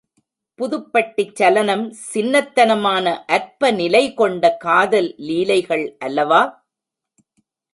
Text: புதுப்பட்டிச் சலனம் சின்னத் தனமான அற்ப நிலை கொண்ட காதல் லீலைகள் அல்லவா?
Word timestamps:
புதுப்பட்டிச் 0.59 1.35
சலனம் 1.35 1.83
சின்னத் 2.13 2.49
தனமான 2.55 3.05
அற்ப 3.27 3.71
நிலை 3.71 4.13
கொண்ட 4.13 4.53
காதல் 4.57 5.13
லீலைகள் 5.17 5.85
அல்லவா? 5.99 6.41